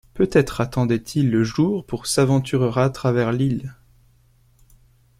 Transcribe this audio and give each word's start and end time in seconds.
Peut-être 0.15 0.61
attendaient-ils 0.61 1.29
le 1.29 1.43
jour 1.43 1.85
pour 1.85 2.07
s’aventurera 2.07 2.89
travers 2.89 3.31
l’île. 3.31 3.75